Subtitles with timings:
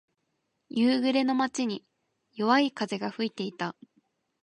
[0.69, 1.85] 夕暮れの街に、
[2.33, 3.75] 弱い風が吹いていた。